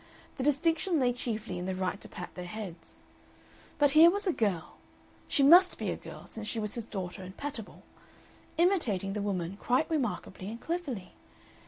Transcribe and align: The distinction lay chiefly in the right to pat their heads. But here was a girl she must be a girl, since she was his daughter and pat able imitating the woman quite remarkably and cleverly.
The 0.37 0.43
distinction 0.43 0.99
lay 0.99 1.13
chiefly 1.13 1.59
in 1.59 1.67
the 1.67 1.75
right 1.75 2.01
to 2.01 2.09
pat 2.09 2.33
their 2.33 2.45
heads. 2.47 3.01
But 3.77 3.91
here 3.91 4.09
was 4.09 4.25
a 4.25 4.33
girl 4.33 4.77
she 5.27 5.43
must 5.43 5.77
be 5.77 5.91
a 5.91 5.95
girl, 5.95 6.25
since 6.25 6.47
she 6.47 6.57
was 6.59 6.73
his 6.73 6.87
daughter 6.87 7.21
and 7.21 7.37
pat 7.37 7.59
able 7.59 7.83
imitating 8.57 9.13
the 9.13 9.21
woman 9.21 9.57
quite 9.57 9.87
remarkably 9.91 10.49
and 10.49 10.59
cleverly. 10.59 11.11